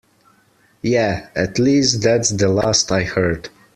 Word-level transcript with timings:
Yeah, 0.81 1.27
at 1.35 1.59
least 1.59 2.01
that's 2.01 2.31
the 2.31 2.47
last 2.47 2.91
I 2.91 3.03
heard. 3.03 3.49